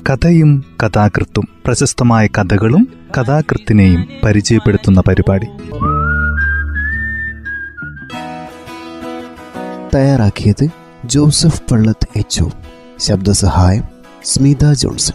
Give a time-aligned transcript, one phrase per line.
[0.00, 5.46] കഥയും കഥാകൃത്തും പ്രശസ്തമായ കഥകളും കഥാകൃത്തിനെയും പരിചയപ്പെടുത്തുന്ന പരിപാടി.
[9.94, 10.68] തയ്യാറാക്കിയത്
[11.04, 12.44] ജോസഫ് പള്ളത്ത് എച്ച്
[12.98, 13.82] ശബ്ദസഹായം
[14.24, 15.14] സ്മിത ജോൺസൺ.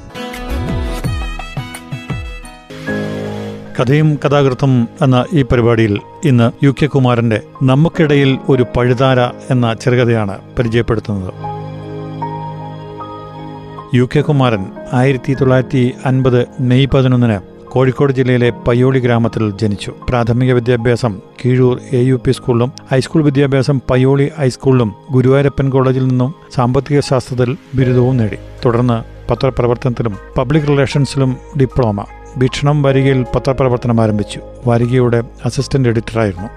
[3.80, 9.20] കഥയും കഥാകൃത്തും എന്ന ഈ പരിപാടിയിൽ ഇന്ന് യു കെ കുമാരന്റെ നമുക്കിടയിൽ ഒരു പഴുതാര
[9.50, 11.51] എന്ന ചെറുകഥയാണ് പരിചയപ്പെടുത്തുന്നത്.
[13.94, 19.94] യു കെ കുമാരൻ ആയിരത്തി തൊള്ളായിരത്തി അൻപത് മെയ് പതിനൊന്നിന് കോഴിക്കോട് ജില്ലയിലെ പയ്യോളി ഗ്രാമത്തിൽ ജനിച്ചു.
[20.10, 27.00] പ്രാഥമിക വിദ്യാഭ്യാസം കീഴൂർ എ യു പി സ്കൂളിലും ഹൈസ്കൂൾ വിദ്യാഭ്യാസം പയ്യോളി ഹൈസ്കൂളിലും ഗുരുവായൂരപ്പൻ കോളേജിൽ നിന്നും സാമ്പത്തിക
[27.00, 28.38] ശാസ്ത്രത്തിൽ ബിരുദവും നേടി.
[28.66, 32.06] തുടർന്ന് പത്രപ്രവർത്തനത്തിലും പബ്ലിക് റിലേഷൻസിലും ഡിപ്ലോമ.
[32.38, 34.40] ഭീക്ഷണം വാരികയിൽ പത്രപ്രവർത്തനം ആരംഭിച്ചു.
[34.68, 36.50] വാരികയുടെ അസിസ്റ്റന്റ് എഡിറ്ററായിരുന്നു.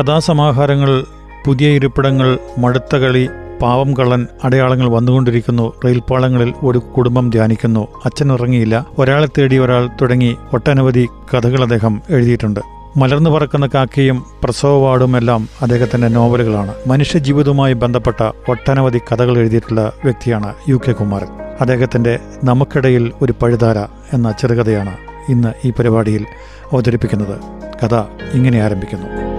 [0.00, 1.04] കഥാസമാഹാരങ്ങൾ
[1.46, 3.28] പുതിയ ഇരിപ്പിടങ്ങൾ മടുത്ത കളി
[3.62, 5.72] പാവം കള്ളൻ അടയാളങ്ങൾ വന്നുകൊണ്ടിരിക്കുന്നു.
[5.84, 7.88] റെയിൽപാളങ്ങളിൽ ഒരു കുടുംബം ധ്യാനിക്കുന്നു.
[8.04, 12.60] അച്ഛൻ ഉറങ്ങിയില്ല ഒരാളെ തേടി ഒരാൾ തുടങ്ങി ഒട്ടനവധി കഥകൾ അദ്ദേഹം എഴുതിയിട്ടുണ്ട്.
[12.96, 16.74] മലർന്നു പറക്കുന്ന കാക്കയും പ്രസവവാടും എല്ലാം അദ്ദേഹത്തിന്റെ നോവലുകളാണ്.
[16.86, 21.26] മനുഷ്യജീവിതവുമായി ബന്ധപ്പെട്ട ഒട്ടനവധി കഥകൾ എഴുതിയിട്ടുള്ള വ്യക്തിയാണ് യു കെ കുമാരൻ.
[21.60, 23.78] അദ്ദേഹത്തിന്റെ നമുക്കിടയിൽ ഒരു പഴുതാര
[24.16, 24.96] എന്ന ചെറുകഥയാണ്
[25.28, 26.26] ഇന്ന് ഈ പരിപാടിയിൽ
[26.72, 27.40] അവതരിപ്പിക്കുന്നത്.
[27.84, 27.94] കഥ
[28.34, 29.29] ഇങ്ങനെ ആരംഭിക്കുന്നു.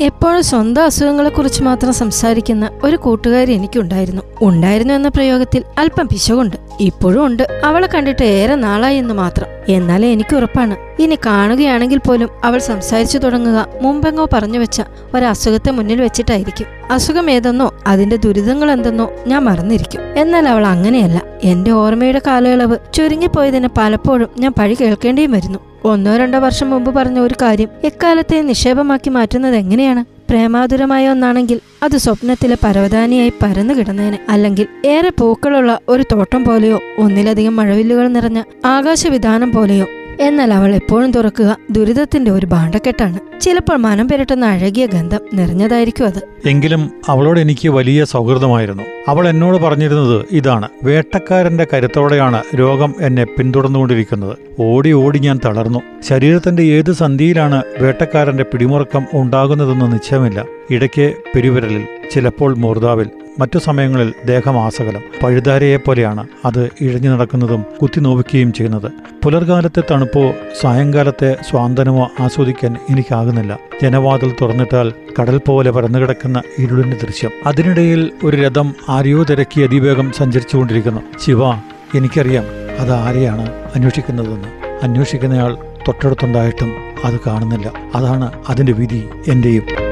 [0.00, 4.22] എപ്പോഴും സ്വന്തം അസുഖങ്ങളെക്കുറിച്ച് മാത്രം സംസാരിക്കുന്ന ഒരു കൂട്ടുകാരി എനിക്കുണ്ടായിരുന്നു.
[4.42, 6.56] ഉണ്ടായിരുന്നു എന്ന പ്രയോഗത്തിൽ അല്പം പിശകുണ്ട്.
[6.80, 7.60] ഇപ്പോഴും ഉണ്ട്.
[7.64, 9.46] അവളെ കണ്ടിട്ട് ഏറെ നാളായി എന്ന് മാത്രം.
[9.68, 11.02] എന്നാലേ എനിക്ക് ഉറപ്പാണ്.
[11.02, 14.82] ഇനി കാണുകയാണെങ്കിൽ പോലും അവൾ സംസാരിച്ചു തുടങ്ങുക മുമ്പെങ്ങോ പറഞ്ഞു വെച്ച
[15.14, 16.66] ഒരസുഖത്തെ മുന്നിൽ വെച്ചിട്ടായിരിക്കും.
[16.92, 20.00] അസുഖം ഏതെന്നോ അതിന്റെ ദുരിതങ്ങൾ എന്തെന്നോ ഞാൻ മറന്നിരിക്കും.
[20.16, 21.22] എന്നാൽ അവൾ അങ്ങനെയല്ല.
[21.42, 25.71] എന്റെ ഓർമ്മയുടെ കാലയളവ് ചുരുങ്ങിപ്പോയതിന് പലപ്പോഴും ഞാൻ പഴി കേൾക്കേണ്ടിയും വരുന്നു.
[25.84, 30.04] ഒന്നോ രണ്ടോ വർഷം മുമ്പ് പറഞ്ഞ ഒരു കാര്യം എക്കാലത്തെ നിക്ഷേപമാക്കി മാറ്റുന്നത് എങ്ങനെയാണ്?
[30.30, 34.18] പ്രേമാതുരമായ ഒന്നാണെങ്കിൽ അത് സ്വപ്നത്തിലെ പരവതാനിയായി പരന്നു കിടന്നേനെ.
[34.28, 39.86] അല്ലെങ്കിൽ ഏറെ പൂക്കളുള്ള ഒരു തോട്ടം പോലെയോ ഒന്നിലധികം മഴവില്ലുകൾ നിറഞ്ഞ ആകാശവിധാനം പോലെയോ
[40.22, 43.40] എന്നാൽ അവൾ എപ്പോഴും തുറക്കുക ദുരിതത്തിന്റെ ഒരു ഭാണ്ഡക്കെട്ടാണ്.
[43.40, 46.48] ചിലപ്പോൾ മനം പെരട്ടുന്ന അഴകിയ ഗന്ധം നിറഞ്ഞതായിരിക്കും അത്.
[46.48, 48.82] എങ്കിലും അവളോട് എനിക്ക് വലിയ സൗഹൃദമായിരുന്നു.
[49.08, 50.68] അവൾ എന്നോട് പറഞ്ഞിരുന്നത് ഇതാണ്.
[50.84, 54.36] വേട്ടക്കാരന്റെ കരുത്തോടെയാണ് രോഗം എന്നെ പിന്തുടർന്നുകൊണ്ടിരിക്കുന്നത്.
[54.60, 55.80] ഓടി ഓടി ഞാൻ തളർന്നു.
[56.08, 60.44] ശരീരത്തിന്റെ ഏത് സന്ധിയിലാണ് വേട്ടക്കാരന്റെ പിടിമുറക്കം ഉണ്ടാകുന്നതെന്ന് നിശ്ചയമില്ല.
[60.70, 65.00] ഇടയ്ക്ക് പെരുവിരലിൽ ചിലപ്പോൾ മൂർധാവിൽ മറ്റു സമയങ്ങളിൽ ദേഹമാസകലം.
[65.22, 68.92] പഴുതാരയെ പോലെയാണ് അത് ഇഴഞ്ഞു നടക്കുന്നതും കുത്തി നോവിക്കുകയും ചെയ്യുന്നത്.
[69.24, 73.58] പുലർകാലത്തെ തണുപ്പോ സായങ്കാലത്തെ സ്വാന്തനമോ ആസ്വദിക്കാൻ എനിക്കാകുന്നില്ല.
[73.82, 77.30] ജനവാതിൽ തുറന്നിട്ടാൽ കടൽ പോലെ പരന്നുകിടക്കുന്ന ഇരുളിന്റെ ദൃശ്യം.
[77.46, 81.00] അതിനിടയിൽ ഒരു രഥം ആരെയോ തിരക്കി അതിവേഗം സഞ്ചരിച്ചുകൊണ്ടിരിക്കുന്നു.
[81.24, 81.50] ശിവ
[81.94, 82.44] എനിക്കറിയാം
[82.78, 84.48] അത് ആരെയാണ് അന്വേഷിക്കുന്നതെന്ന്.
[84.82, 85.54] അന്വേഷിക്കുന്നയാൾ
[85.88, 86.72] തൊട്ടടുത്തുണ്ടായിട്ടും
[87.04, 87.72] അത് കാണുന്നില്ല.
[87.94, 89.91] അതാണ് അതിന്റെ വിധി എന്റെയും.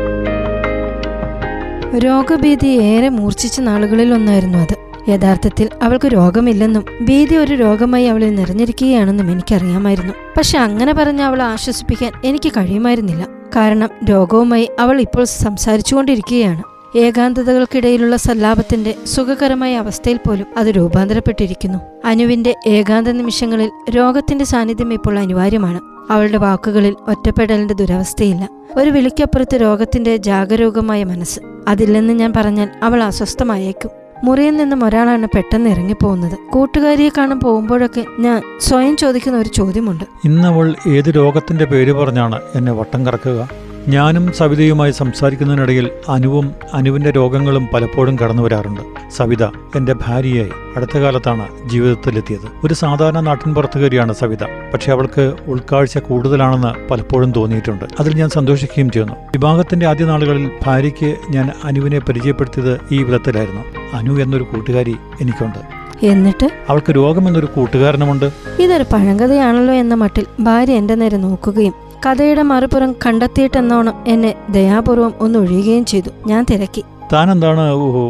[1.99, 4.77] രോഗഭീതി ഏറെ മൂർച്ഛിച്ച നാളുകളിൽ ഒന്നായിരുന്നു അത്.
[5.09, 10.15] യഥാർത്ഥത്തിൽ അവൾക്ക് രോഗമില്ലെന്നും ഭീതി ഒരു രോഗമായി അവളിൽ നിറഞ്ഞിരിക്കുകയാണെന്നും എനിക്കറിയാമായിരുന്നു.
[10.37, 13.27] പക്ഷെ അങ്ങനെ പറഞ്ഞ അവളെ ആശ്വസിപ്പിക്കാൻ എനിക്ക് കഴിയുമായിരുന്നില്ല.
[13.57, 16.63] കാരണം രോഗവുമായി അവൾ ഇപ്പോൾ സംസാരിച്ചുകൊണ്ടിരിക്കുകയാണ്.
[16.97, 21.79] ഏകാന്തതകൾക്കിടയിലുള്ള സല്ലാപത്തിന്റെ സുഖകരമായ അവസ്ഥയിൽ പോലും അത് രൂപാന്തരപ്പെട്ടിരിക്കുന്നു.
[22.05, 25.81] അനുവിന്റെ ഏകാന്ത നിമിഷങ്ങളിൽ രോഗത്തിന്റെ സാന്നിധ്യം ഇപ്പോൾ അനിവാര്യമാണ്.
[26.13, 28.49] അവളുടെ വാക്കുകളിൽ ഒറ്റപ്പെടലിന്റെ ദുരവസ്ഥയില്ല.
[28.77, 31.41] ഒരു വിളിക്കപ്പുറത്ത് രോഗത്തിന്റെ ജാഗരൂകമായ മനസ്സ്.
[31.69, 33.91] അതില്ലെന്ന് ഞാൻ പറഞ്ഞാൽ അവൾ അസ്വസ്ഥമായേക്കും.
[34.25, 36.39] മുറിയിൽ നിന്നും ഒരാളാണ് പെട്ടെന്ന് ഇറങ്ങിപ്പോകുന്നത്.
[36.51, 40.05] കൂട്ടുകാരിയെ കാണാൻ പോകുമ്പോഴൊക്കെ ഞാൻ സ്വയം ചോദിക്കുന്ന ഒരു ചോദ്യമുണ്ട്.
[40.25, 43.49] ഇന്നവൾ ഏത് രോഗത്തിന്റെ പേര് പറഞ്ഞാണ് എന്നെ വട്ടം കറക്കുക?
[43.89, 48.81] ഞാനും സവിതയുമായി സംസാരിക്കുന്നതിനിടയിൽ അനുവും അനുവിന്റെ രോഗങ്ങളും പലപ്പോഴും കടന്നു വരാറുണ്ട്.
[49.11, 52.67] സവിത എന്റെ ഭാര്യയായി അടുത്ത കാലത്താണ് ജീവിതത്തിലെത്തിയത്.
[52.67, 54.43] ഒരു സാധാരണ നാട്ടിൻപുറത്തുകാരിയാണ് സവിത.
[54.43, 57.85] പക്ഷെ അവൾക്ക് ഉൾക്കാഴ്ച കൂടുതലാണെന്ന് പലപ്പോഴും തോന്നിയിട്ടുണ്ട്.
[58.01, 59.15] അതിൽ ഞാൻ സന്തോഷിക്കുകയും ചെയ്യുന്നു.
[59.15, 63.63] വിവാഹത്തിന്റെ ആദ്യ നാളുകളിൽ ഭാര്യയ്ക്ക് ഞാൻ അനുവിനെ പരിചയപ്പെടുത്തിയത് ഈ വിധത്തിലായിരുന്നു.
[63.95, 65.81] അനു എന്നൊരു കൂട്ടുകാരി എനിക്കുണ്ട്.
[66.07, 66.51] എന്നിട്ട്?
[66.69, 68.33] അവൾക്ക് രോഗമെന്നൊരു കൂട്ടുകാരനുമുണ്ട്.
[68.59, 75.85] ഇതൊരു പഴങ്കഥയാണല്ലോ എന്ന മട്ടിൽ ഭാര്യ എന്റെ നേരെ നോക്കുകയും കഥയുടെ മറുപുറം കണ്ടെത്തിയിട്ടെന്നോണം എന്നെ ദയാപൂർവം ഒന്ന് ഒഴിയുകയും
[75.85, 76.11] ചെയ്തു.
[76.27, 76.85] ഞാൻ തിരക്കി.
[77.13, 77.61] താൻ എന്താണ്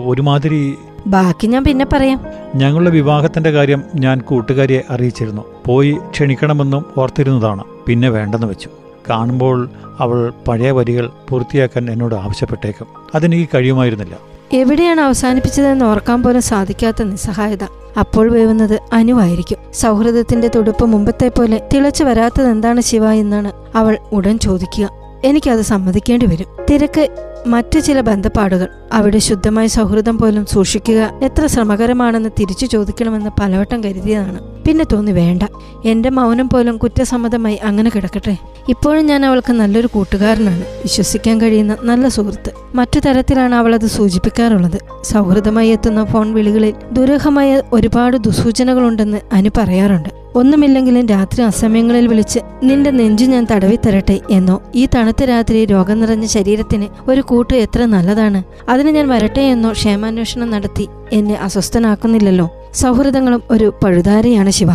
[0.07, 0.75] ഒരുമാതിരി?
[1.07, 2.21] ബാക്കി ഞാൻ പിന്നെ പറയാം.
[2.55, 5.43] ഞങ്ങളുടെ വിവാഹത്തിന്റെ കാര്യം ഞാൻ കൂട്ടുകാരിയെ അറിയിച്ചിരുന്നു.
[5.67, 7.65] പോയി ക്ഷണിക്കണമെന്നും ഓർത്തിരുന്നതാണ്.
[7.87, 8.69] പിന്നെ വേണ്ടെന്ന് വെച്ചു.
[9.11, 12.87] കാണുമ്പോൾ അവൾ പഴയ വരികൾ പൂർത്തിയാക്കാൻ എന്നോട് ആവശ്യപ്പെട്ടേക്കും.
[13.15, 14.30] അതെനിക്ക് കഴിയുമായിരുന്നില്ല.
[14.53, 17.65] എവിടെയാണ് അവസാനിപ്പിച്ചതെന്ന് ഓർക്കാൻ പോലും സാധിക്കാത്ത നിസ്സഹായത.
[17.99, 19.59] അപ്പോൾ വേവുന്നത് അനുവായിരിക്കും.
[19.73, 24.91] സൗഹൃദത്തിന്റെ തുടുപ്പ് മുമ്പത്തെ പോലെ തിളച്ചു വരാത്തത് എന്താണ് ശിവ എന്നാണ് അവൾ ഉടൻ ചോദിക്കുക.
[25.25, 26.47] എനിക്കത് സമ്മതിക്കേണ്ടി വരും.
[26.71, 28.69] തിരക്ക് മറ്റു ചില ബന്ധപ്പാടുകൾ.
[28.93, 34.41] അവിടെ ശുദ്ധമായ സൗഹൃദം പോലും സൂക്ഷിക്കുക എത്ര ശ്രമകരമാണെന്ന് തിരിച്ചു ചോദിക്കണമെന്ന് പലവട്ടം കരുതിയതാണ്.
[34.41, 35.43] പിന്നെ തോന്നി വേണ്ട.
[35.85, 38.37] എന്റെ മൗനം പോലും കുറ്റസമ്മതമായി അങ്ങനെ കിടക്കട്ടെ.
[38.69, 40.61] ഇപ്പോഴും ഞാൻ അവൾക്ക് നല്ലൊരു കൂട്ടുകാരനാണ്.
[40.61, 42.53] വിശ്വസിക്കാൻ കഴിയുന്ന നല്ല സുഹൃത്ത്.
[42.75, 45.05] മറ്റു തരത്തിലാണ് അവൾ അത് സൂചിപ്പിക്കാറുള്ളത്.
[45.05, 50.20] സൗഹൃദമായി എത്തുന്ന ഫോൺ വിളികളിൽ ദുരൂഹമായ ഒരുപാട് ദുസൂചനകളുണ്ടെന്ന് അനു പറയാറുണ്ട്.
[50.35, 56.27] ഒന്നുമില്ലെങ്കിലും രാത്രി അസമയങ്ങളിൽ വിളിച്ച് നിന്റെ നെഞ്ചു ഞാൻ തടവി തരട്ടെ എന്നോ ഈ തണുത്ത രാത്രി രോഗം നിറഞ്ഞ
[56.27, 62.51] ശരീരത്തിന് ഒരു കൂട്ട് എത്ര നല്ലതാണ് അതിന് ഞാൻ വരട്ടെ എന്നോ ക്ഷേമാന്വേഷണം നടത്തി എന്നെ അസ്വസ്ഥനാക്കുന്നില്ലല്ലോ.
[62.75, 64.69] സൗഹൃദങ്ങളും ഒരു പഴുതാരയാണ് ശിവ.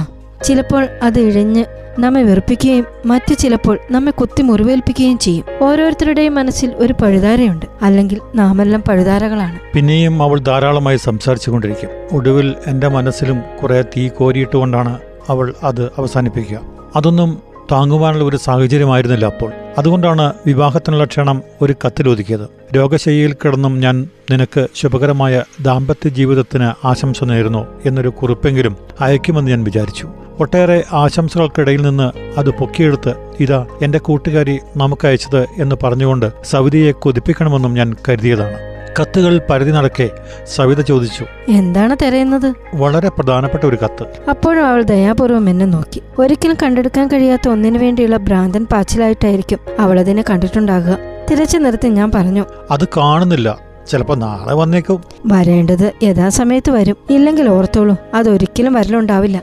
[0.44, 1.66] ചിലപ്പോൾ അത് ഇഴഞ്ഞ്
[2.00, 5.46] നമ്മെ വെറുപ്പിക്കുകയും മറ്റു ചിലപ്പോൾ നമ്മെ കുത്തി മുറിവേൽപ്പിക്കുകയും ചെയ്യും.
[5.62, 7.66] ഓരോരുത്തരുടെയും മനസ്സിൽ ഒരു പഴുതാരയുണ്ട്.
[7.82, 9.60] അല്ലെങ്കിൽ നാമെല്ലാം പഴുതാരകളാണ്.
[9.74, 15.00] പിന്നെയും അവൾ ധാരാളമായി സംസാരിച്ചു കൊണ്ടിരിക്കും ഒടുവിൽ എന്റെ മനസ്സിലും കുറെ തീ കോരിയിട്ടുകൊണ്ടാണ്
[15.30, 16.60] അവൾ അത് അവസാനിപ്പിക്കുക.
[16.96, 19.52] അതൊന്നും താങ്ങുവാനുള്ള ഒരു സാഹചര്യമായിരുന്നില്ല അപ്പോൾ.
[19.78, 28.10] അതുകൊണ്ടാണ് വിവാഹത്തിനുള്ള ക്ഷണം ഒരു കത്തിലൊതുക്കിയത് രോഗശൈലിയിൽ കിടന്നും ഞാൻ നിനക്ക് ശുഭകരമായ ദാമ്പത്യ ജീവിതത്തിന് ആശംസ നേരുന്നു എന്നൊരു
[28.10, 30.10] കുറിപ്പെങ്കിലും അയക്കുമെന്ന് ഞാൻ വിചാരിച്ചു.
[30.40, 38.75] ഒട്ടേറെ ആശംസകൾക്കിടയിൽ നിന്ന് അത് പൊക്കിയെടുത്ത് ഇതാ എന്റെ കൂട്ടുകാരി നമുക്കയച്ചത് എന്ന് പറഞ്ഞുകൊണ്ട് സൗദിയെ കൊതിപ്പിക്കണമെന്നും ഞാൻ കരുതിയതാണ്.
[39.00, 40.10] കത്തുകൾ പരിധി നടക്കെ
[40.56, 42.54] സവിത ചോദിച്ചു എന്താണ് തിരയുന്നത്?
[42.76, 44.06] വളരെ പ്രധാനപ്പെട്ട ഒരു കത്ത്.
[44.30, 46.02] അപ്പോഴും അവൾ ദയാപൂർവം എന്നെ നോക്കി.
[46.20, 50.98] ഒരിക്കലും കണ്ടെടുക്കാൻ കഴിയാത്ത ഒന്നിനു വേണ്ടിയുള്ള ഭ്രാന്തൻ പാച്ചിലായിട്ടായിരിക്കും അവൾ അതിനെ കണ്ടിട്ടുണ്ടാകുക.
[51.32, 53.58] തിരച്ചു നിർത്തി ഞാൻ പറഞ്ഞു അത് കാണുന്നില്ല.
[53.92, 55.04] ചിലപ്പോ നാളെ വന്നേക്കും.
[55.26, 56.98] വരേണ്ടത് യഥാസമയത്ത് വരും.
[57.10, 59.42] ഇല്ലെങ്കിൽ ഓർത്തോളൂ അതൊരിക്കലും വരലുണ്ടാവില്ല.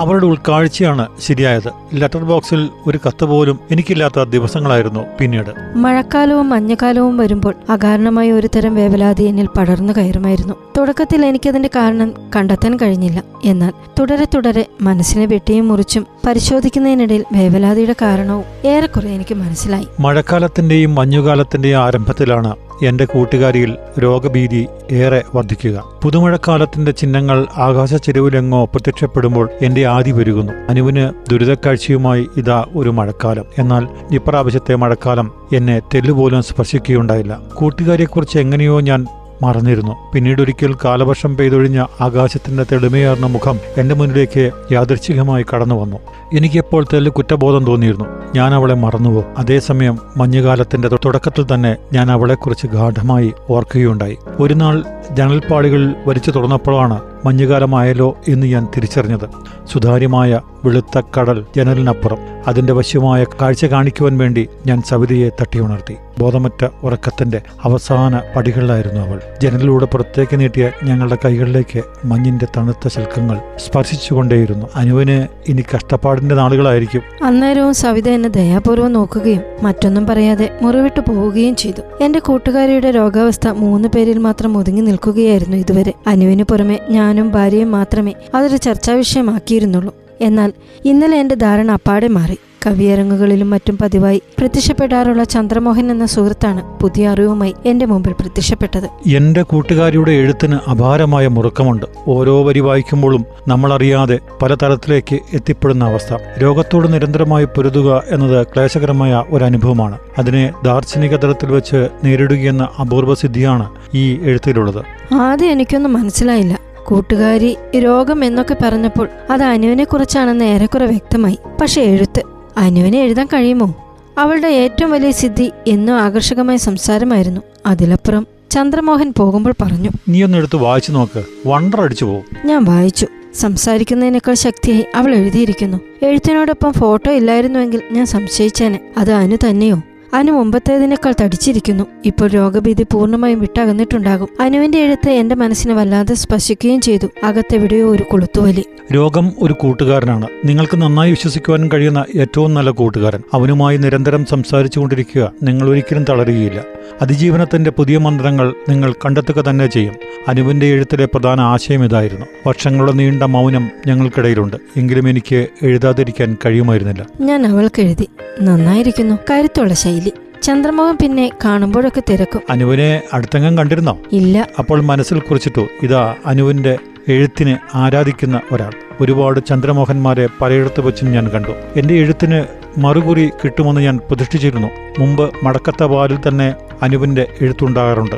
[0.00, 1.70] അവളുടെ ഉൾക്കാഴ്ചയാണ് ശരിയായത്.
[1.94, 5.50] ലെറ്റർ ബോക്സിൽ ഒരു കത്ത് പോലും എനിക്കില്ലാത്ത ദിവസങ്ങളായിരുന്നു പിന്നീട്.
[5.76, 10.54] മഴക്കാലവും മഞ്ഞക്കാലവും വരുമ്പോൾ അകാരണമായ ഒരു തരം വേവലാതി എന്നിൽ പടർന്നു കയറുമായിരുന്നു.
[10.78, 13.22] തുടക്കത്തിൽ എനിക്കതിന്റെ കാരണം കണ്ടെത്താൻ കഴിഞ്ഞില്ല.
[13.44, 19.86] എന്നാൽ തുടരെ തുടരെ മനസ്സിനെ വെട്ടിയും മുറിച്ചും പരിശോധിക്കുന്നതിനിടയിൽ വേവലാതിയുടെ കാരണവും ഏറെക്കുറെ എനിക്ക് മനസ്സിലായി.
[20.00, 22.54] മഴക്കാലത്തിന്റെയും മഞ്ഞുകാലത്തിന്റെയും ആരംഭത്തിലാണ്
[22.84, 25.84] എന്റെ കൂട്ടുകാരിയിൽ രോഗഭീതി ഏറെ വർദ്ധിക്കുക.
[26.02, 30.52] പുതുമഴക്കാലത്തിന്റെ ചിഹ്നങ്ങൾ ആകാശ ചെരുവിലെങ്ങോ പ്രത്യക്ഷപ്പെടുമ്പോൾ എന്റെ ആദി പെരുകുന്നു.
[30.68, 33.44] അനുവിന് ദുരിതക്കാഴ്ചയുമായി ഇതാ ഒരു മഴക്കാലം.
[33.58, 37.38] എന്നാൽ ഇപ്രാവശ്യത്തെ മഴക്കാലം എന്നെ തെല്ലുപോലും സ്പർശിക്കുകയുണ്ടായില്ല.
[37.54, 39.06] കൂട്ടുകാരിയെക്കുറിച്ച് എങ്ങനെയോ ഞാൻ
[39.42, 39.96] മറന്നിരുന്നു.
[40.14, 45.96] പിന്നീട് ഒരിക്കൽ കാലവർഷം പെയ്തൊഴിഞ്ഞ ആകാശത്തിന്റെ തെളിമയാർന്ന മുഖം എന്റെ മുന്നിലേക്ക് യാദൃച്ഛികമായി കടന്നു വന്നു
[46.34, 48.04] എനിക്കെപ്പോൾ തെല്ല് കുറ്റബോധം തോന്നിയിരുന്നു.
[48.34, 49.24] ഞാൻ അവളെ മറന്നുവോ?
[49.38, 54.18] അതേസമയം മഞ്ഞുകാലത്തിന്റെ തുടക്കത്തിൽ തന്നെ ഞാൻ അവളെക്കുറിച്ച് ഗാഠമായി ഓർക്കുകയുണ്ടായി.
[54.40, 59.28] ഒരു നാൾ ജനൽപ്പാളികൾ വലിച്ചു തുറന്നപ്പോഴാണ് മഞ്ഞുകാലമായല്ലോ എന്ന് ഞാൻ തിരിച്ചറിഞ്ഞത്.
[59.72, 62.18] സുതാര്യമായ വെളുത്ത കടൽ ജനലിനപ്പുറം.
[62.46, 65.96] അതിന്റെ വശ്യമായ കാഴ്ച കാണിക്കുവാൻ വേണ്ടി ഞാൻ സവിതയെ തട്ടിയുണർത്തി.
[66.18, 69.20] ബോധമറ്റ ഉറക്കത്തിന്റെ അവസാന പടികളിലായിരുന്നു അവൾ.
[69.42, 74.66] ജനലിലൂടെ പുറത്തേക്ക് നീട്ടിയ ഞങ്ങളുടെ കൈകളിലേക്ക് മഞ്ഞിന്റെ തണുത്ത ശൽക്കങ്ങൾ സ്പർശിച്ചുകൊണ്ടേയിരുന്നു.
[74.74, 77.02] അനുവിന് ഇനി കഷ്ടപ്പാടിന്റെ നാളുകളായിരിക്കും.
[77.24, 82.04] അന്നേരവും സവിത എന്നെ ദയാപൂർവം നോക്കുകയും മറ്റൊന്നും പറയാതെ മുറിവിട്ടു പോവുകയും ചെയ്തു.
[82.04, 85.92] എന്റെ കൂട്ടുകാരിയുടെ രോഗാവസ്ഥ മൂന്ന് പേരിൽ മാത്രം ഒതുങ്ങി നിൽക്കുകയായിരുന്നു ഇതുവരെ.
[86.06, 89.94] അനുവിന് പുറമെ ഞാനും ഭാര്യയും മാത്രമേ അതൊരു ചർച്ചാ വിഷയമാക്കിയിരുന്നുള്ളൂ.
[90.20, 90.52] എന്നാൽ
[90.84, 92.38] ഇന്നലെ എന്റെ ധാരണ അപ്പാടെ മാറി.
[92.66, 99.08] കവിയരങ്ങുകളിലും മറ്റും പതിവായി പ്രത്യക്ഷപ്പെടാറുള്ള ചന്ദ്രമോഹൻ എന്ന സുഹൃത്താണ് പുതിയ അറിവുമായി എന്റെ മുമ്പിൽ പ്രത്യക്ഷപ്പെട്ടത്.
[99.08, 101.86] എന്റെ കൂട്ടുകാരിയുടെ എഴുത്തിന് അപാരമായ മുറുക്കമുണ്ട്.
[102.08, 106.40] ഓരോ വരി വായിക്കുമ്പോഴും നമ്മളറിയാതെ പലതരത്തിലേക്ക് എത്തിപ്പെടുന്ന അവസ്ഥ.
[106.42, 114.18] രോഗത്തോട് നിരന്തരമായി പൊരുതുക എന്നത് ക്ലേശകരമായ ഒരു അനുഭവമാണ് അതിനെ ദാർശനിക തലത്തിൽ വെച്ച് നേരിടുകയെന്ന അപൂർവ സിദ്ധിയാണ് ഈ
[114.22, 115.14] എഴുത്തിലുള്ളത്.
[115.14, 116.67] ആദ്യം എനിക്കൊന്നും മനസ്സിലായില്ല.
[116.88, 121.38] കൂട്ടുകാരി രോഗം എന്നൊക്കെ പറഞ്ഞപ്പോൾ അത് അനുവിനെ കുറിച്ചാണെന്ന് ഏറെക്കുറെ വ്യക്തമായി.
[121.60, 122.22] പക്ഷെ എഴുത്ത്
[122.58, 123.74] അനുവിനെ എഴുതാൻ കഴിയുമോ?
[124.18, 127.40] അവളുടെ ഏറ്റവും വലിയ സിദ്ധി എന്നും ആകർഷകമായ സംസാരമായിരുന്നു.
[127.66, 131.24] അതിലപ്പുറം ചന്ദ്രമോഹൻ പോകുമ്പോൾ പറഞ്ഞു നീ ഒന്ന് എടുത്ത് വായിച്ചു നോക്ക്.
[131.46, 132.24] വണ്ടർ അടിച്ചു പോകും.
[132.44, 133.06] ഞാൻ വായിച്ചു.
[133.34, 135.80] സംസാരിക്കുന്നതിനേക്കാൾ ശക്തിയായി അവൾ എഴുതിയിരിക്കുന്നു.
[136.02, 138.80] എഴുത്തിനോടൊപ്പം ഫോട്ടോ ഇല്ലായിരുന്നുവെങ്കിൽ ഞാൻ സംശയിച്ചേനെ.
[138.98, 139.82] അത് അനു തന്നെയോ?
[140.14, 141.84] അനു മുമ്പത്തേതിനേക്കാൾ തടിച്ചിരിക്കുന്നു.
[142.04, 144.28] ഇപ്പോൾ രോഗഭീതി പൂർണമായും വിട്ടകന്നിട്ടുണ്ടാകും.
[144.40, 147.06] അനുവിന്റെ എഴുത്ത് എന്റെ മനസ്സിനെ വല്ലാതെ സ്പർശിക്കുകയും ചെയ്തു.
[147.24, 148.64] അകത്തെവിടെയോ ഒരു കൊളുത്തുവലി.
[148.94, 150.26] രോഗം ഒരു കൂട്ടുകാരനാണ്.
[150.44, 153.22] നിങ്ങൾക്ക് നന്നായി വിശ്വസിക്കുവാൻ കഴിയുന്ന ഏറ്റവും നല്ല കൂട്ടുകാരൻ.
[153.34, 156.64] അവനുമായി നിരന്തരം സംസാരിച്ചുകൊണ്ടിരിക്കുക നിങ്ങൾ ഒരിക്കലും തളരുകയില്ല.
[157.02, 159.94] അതിജീവനത്തിന്റെ പുതിയ മന്ത്രങ്ങൾ നിങ്ങൾ കണ്ടെത്തുക തന്നെ ചെയ്യും.
[160.28, 162.26] അനുവിന്റെ എഴുത്തിലെ പ്രധാന ആശയം ഇതായിരുന്നു.
[162.46, 164.56] വർഷങ്ങളുടെ നീണ്ട മൗനം ഞങ്ങൾക്കിടയിലുണ്ട്.
[164.76, 167.06] എങ്കിലും എനിക്ക് എഴുതാതിരിക്കാൻ കഴിയുമായിരുന്നില്ല.
[167.20, 168.08] ഞാൻ അവൾക്ക് എഴുതി
[168.42, 169.18] നന്നായിരിക്കുന്നു.
[169.30, 169.97] കരുത്തുള്ള ശൈലി
[170.42, 172.40] ചന്ദ്രമോഹൻ പിന്നെ കാണുമ്പോഴൊക്കെ തിരക്കും.
[172.50, 173.98] അനുവിനെ അടുത്തെങ്ങും കണ്ടിരുന്നോ?
[174.12, 174.46] ഇല്ല.
[174.58, 176.78] അപ്പോൾ മനസ്സിൽ കുറിച്ചിട്ടു ഇതാ അനുവിന്റെ
[177.08, 178.72] എഴുത്തിനെ ആരാധിക്കുന്ന ഒരാൾ.
[179.00, 181.50] ഒരുപാട് ചന്ദ്രമോഹന്മാരെ പലയിടത്ത് വെച്ചും ഞാൻ കണ്ടു.
[181.76, 182.44] എന്റെ എഴുത്തിന്
[182.78, 184.68] മറുകുറി കിട്ടുമെന്ന് ഞാൻ പ്രതീക്ഷിച്ചിരുന്നു
[184.98, 188.16] മുമ്പ് മടക്കത്ത പാലിൽ തന്നെ അനുവിന്റെ എഴുത്തുണ്ടാകാറുണ്ട്.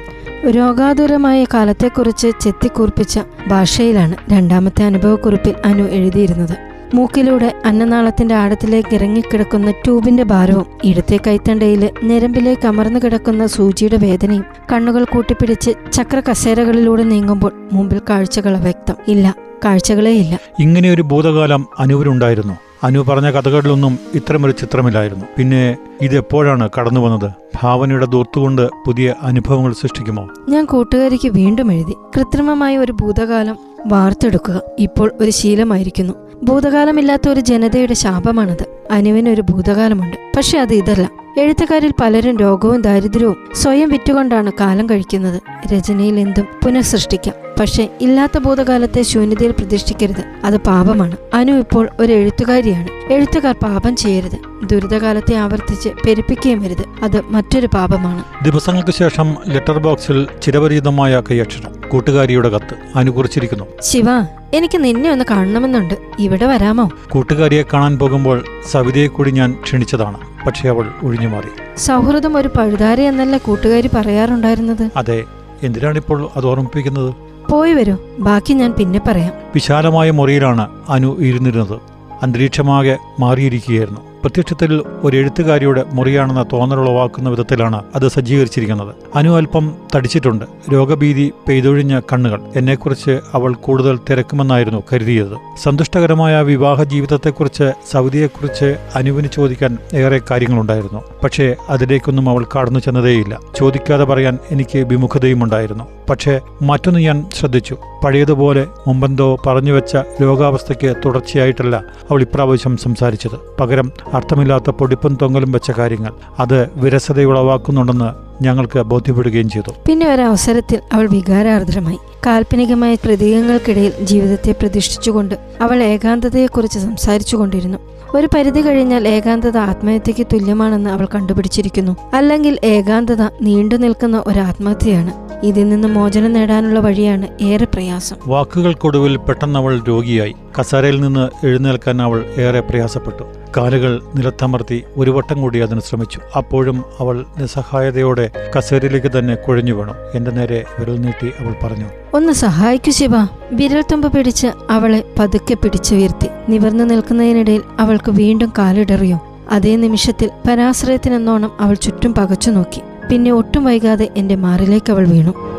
[0.48, 6.69] രോഗാതുരമായ കാലത്തെക്കുറിച്ച് ചെത്തിക്കൂർപ്പിച്ച ഭാഷയിലാണ് രണ്ടാമത്തെ അനുഭവക്കുറിപ്പിൽ അനു എഴുതിയിരുന്നത്.
[6.94, 15.70] മൂക്കിലൂടെ അന്നനാളത്തിന്റെ ആഴത്തിലേക്ക് ഇറങ്ങിക്കിടക്കുന്ന ട്യൂബിന്റെ ഭാരവും ഇടത്തെ കൈത്തണ്ടയിൽ ഞരമ്പിലേക്ക് അമർന്നു കിടക്കുന്ന സൂചിയുടെ വേദനയും കണ്ണുകൾ കൂട്ടിപ്പിടിച്ച്
[15.92, 20.38] ചക്ര കസേരകളിലൂടെ നീങ്ങുമ്പോൾ മുമ്പിൽ കാഴ്ചകൾ വ്യക്തം ഇല്ല കാഴ്ചകളേ ഇല്ല.
[20.58, 22.54] ഇങ്ങനെ ഒരു ഭൂതകാലം അനുവിനുണ്ടായിരുന്നു
[22.84, 25.24] അനു പറഞ്ഞ കഥകളിലൊന്നും ഇത്തരമൊരു ചിത്രമില്ലായിരുന്നു.
[25.38, 27.30] പിന്നെ ഇത് എപ്പോഴാണ് കടന്നു വന്നത്?
[27.62, 30.28] ഭാവനയുടെ ദൂർത്തുകൊണ്ട് പുതിയ അനുഭവങ്ങൾ സൃഷ്ടിക്കുമോ?
[30.48, 31.92] ഞാൻ കൂട്ടുകാരിക്ക് വീണ്ടും എഴുതി.
[32.16, 36.29] കൃത്രിമമായ ഒരു ഭൂതകാലം വാർത്തെടുക്കുക ഇപ്പോൾ ഒരു ശീലമായിരിക്കുന്നു.
[36.42, 38.66] ഭൂതകാലമില്ലാത്ത ഒരു ജനതയുടെ ശാപമാണത്.
[38.90, 40.16] അനുവിനൊരു ഭൂതകാലമുണ്ട്.
[40.36, 41.10] പക്ഷെ അത് ഇതല്ല.
[41.38, 45.40] എഴുത്തുകാരിൽ പലരും രോഗവും ദാരിദ്ര്യവും സ്വയം വിറ്റുകൊണ്ടാണ് കാലം കഴിക്കുന്നത്.
[45.74, 47.34] രചനയിൽ എന്തും പുനഃസൃഷ്ടിക്കാം.
[47.60, 50.24] പക്ഷെ ഇല്ലാത്ത ഭൂതകാലത്തെ ശൂന്യതയിൽ പ്രതിഷ്ഠിക്കരുത്.
[50.44, 51.16] അത് പാപമാണ്.
[51.34, 53.12] അനു ഇപ്പോൾ ഒരു എഴുത്തുകാരിയാണ്.
[53.12, 54.66] എഴുത്തുകാർ പാപം ചെയ്യരുത്.
[54.66, 58.44] ദുരിതകാലത്തെ ആവർത്തിച്ച് പെരുപ്പിക്കുകയും വരുത് അത് മറ്റൊരു പാപമാണ്.
[58.44, 61.88] ദിവസങ്ങൾക്ക് ശേഷം ലെറ്റർ ബോക്സിൽ ചിരപരിചിതമായ കൈയക്ഷരം.
[61.88, 63.64] കൂട്ടുകാരിയുടെ കത്ത് അനുകുറിച്ചിരിക്കുന്നു.
[63.82, 64.06] ശിവ
[64.54, 65.94] എനിക്ക് നിന്നെ ഒന്ന് കാണണമെന്നുണ്ട്.
[66.18, 66.90] ഇവിടെ വരാമോ?
[67.10, 70.18] കൂട്ടുകാരിയെ കാണാൻ പോകുമ്പോൾ സവിതയെ കൂടി ഞാൻ ക്ഷണിച്ചതാണ്.
[70.46, 71.78] പക്ഷെ അവൾ ഒഴിഞ്ഞു മാറി.
[71.78, 74.90] സൗഹൃദം ഒരു പഴുതാര എന്നല്ല കൂട്ടുകാരി പറയാറുണ്ടായിരുന്നത്?
[74.96, 75.24] അതെ
[75.62, 77.14] എന്തിനാണിപ്പോൾ അത് ഓർമ്മിപ്പിക്കുന്നത്?
[77.50, 77.96] പോയി വരൂ.
[78.18, 79.32] ബാക്കി ഞാൻ പിന്നെ പറയാം.
[79.54, 81.80] വിശാലമായ മുറിയിലാണ് അനു ഇരുന്നിരുന്നത്.
[82.22, 84.00] അന്തരീക്ഷമാകെ മാറിയിരിക്കുകയായിരുന്നു.
[84.22, 88.94] പ്രത്യക്ഷത്തിൽ ഒരു എഴുത്തുകാരിയുടെ മുറിയാണെന്ന തോന്നലുളവാക്കുന്ന വിധത്തിലാണ് അത് സജ്ജീകരിച്ചിരിക്കുന്നത്.
[89.14, 90.44] അനു അല്പം തടിച്ചിട്ടുണ്ട്.
[90.72, 92.40] രോഗഭീതി പെയ്തൊഴിഞ്ഞ കണ്ണുകൾ.
[92.56, 95.36] എന്നെക്കുറിച്ച് അവൾ കൂടുതൽ തിരക്കുമെന്നായിരുന്നു കരുതിയത്.
[95.62, 101.02] സന്തുഷ്ടകരമായ വിവാഹ ജീവിതത്തെക്കുറിച്ച് സൗദിയെക്കുറിച്ച് അനുവിന് ചോദിക്കാൻ ഏറെ കാര്യങ്ങളുണ്ടായിരുന്നു.
[101.24, 103.38] പക്ഷേ അതിലേക്കൊന്നും അവൾ കടന്നു ചെന്നതേയില്ല.
[103.56, 105.84] ചോദിക്കാതെ പറയാൻ എനിക്ക് വിമുഖതയുമുണ്ടായിരുന്നു.
[106.10, 107.76] പക്ഷേ മറ്റൊന്ന് ഞാൻ ശ്രദ്ധിച്ചു.
[108.04, 113.56] പഴയതുപോലെ മുമ്പെന്തോ പറഞ്ഞുവെച്ച രോഗാവസ്ഥയ്ക്ക് തുടർച്ചയായിട്ടല്ല അവൾ ഇപ്രാവശ്യം സംസാരിച്ചത്.
[113.60, 119.72] പകരം അർത്ഥമില്ലാത്ത പൊടിപ്പും തൊങ്ങലും വെച്ച കാര്യങ്ങൾ അത് വിരസതയുളവാക്കുന്നുണ്ടെന്ന് ഞങ്ങൾക്ക് ബോധ്യപ്പെടുകയും ചെയ്തു.
[119.86, 121.98] പിന്നെ അവസരത്തിൽ അവൾ വികാരാർദ്രമായി.
[122.26, 127.78] കാൽപ്പനികമായ പ്രതീകങ്ങൾക്കിടയിൽ ജീവിതത്തെ പ്രതിഷ്ഠിച്ചുകൊണ്ട് അവൾ ഏകാന്തതയെക്കുറിച്ച് സംസാരിച്ചു കൊണ്ടിരുന്നു
[128.14, 131.96] ഒരു പരിധി കഴിഞ്ഞാൽ ഏകാന്തത ആത്മഹത്യയ്ക്ക് തുല്യമാണെന്ന് അവൾ കണ്ടുപിടിച്ചിരിക്കുന്നു.
[132.14, 135.12] അല്ലെങ്കിൽ ഏകാന്തത നീണ്ടു നിൽക്കുന്ന ഒരു ആത്മഹത്യയാണ്.
[135.46, 138.16] ഇതിൽ നിന്ന് മോചനം നേടാനുള്ള വഴിയാണ് ഏറെ പ്രയാസം.
[138.26, 140.34] വാക്കുകൾക്കൊടുവിൽ പെട്ടെന്ന് അവൾ രോഗിയായി.
[140.60, 143.24] കസാരയിൽ നിന്ന് എഴുന്നേൽക്കാൻ അവൾ ഏറെ പ്രയാസപ്പെട്ടു.
[143.56, 146.20] കാലുകൾ നിലത്തമർത്തി ഒരു വട്ടം കൂടി അതിന് ശ്രമിച്ചു.
[146.36, 149.92] അപ്പോഴും അവൾ നിസ്സഹായതയോടെ കസേരയിലേക്ക് തന്നെ കുഴഞ്ഞു വീണു.
[150.14, 153.14] എന്റെ നേരെ വിരൽ നീട്ടി അവൾ പറഞ്ഞു ഒന്ന് സഹായിക്കൂ ശിവ.
[153.52, 159.18] വിരൽത്തുമ്പ് പിടിച്ച് അവളെ പതുക്കെ പിടിച്ചുയർത്തി നിവർന്നു നിൽക്കുന്നതിനിടയിൽ അവൾക്ക് വീണ്ടും കാലിടറിയോ.
[159.50, 165.49] അതേ നിമിഷത്തിൽ പരാശ്രയത്തിനെന്നോണം അവൾ ചുറ്റും പകച്ചു നോക്കി പിന്നെ ഒട്ടും വൈകാതെ എന്റെ മാറിലേക്ക് അവൾ വീണു.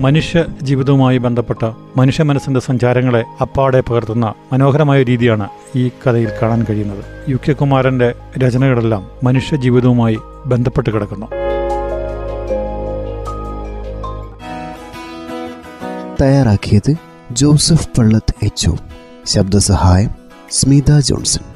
[0.00, 7.04] മനുഷ്യ ജീവിതവുമായി ബന്ധപ്പെട്ട മനുഷ്യ മനസ്സിന്റെ സഞ്ചാരങ്ങളെ അപ്പാടെ പകർത്തുന്ന മനോഹരമായ രീതിയാണ് ഈ കഥയിൽ കാണാൻ കഴിയുന്നത്.
[7.28, 11.26] യു കെ കുമാരന്റെ രചനകളെല്ലാം മനുഷ്യ ജീവിതവുമായി ബന്ധപ്പെട്ട് കിടക്കുന്നു.
[16.20, 16.94] തയ്യാറാക്കിയത്
[17.32, 18.70] ജോസഫ് പള്ളത്ത് എച്ച്
[19.26, 20.10] ശബ്ദസഹായം
[20.50, 21.55] സ്മിത ജോൺസൺ.